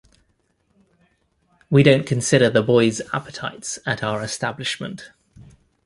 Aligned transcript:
We 1.69 1.83
don't 1.83 2.07
consider 2.07 2.49
the 2.49 2.63
boys' 2.63 3.01
appetites 3.13 3.77
at 3.85 4.01
our 4.03 4.23
establishment. 4.23 5.11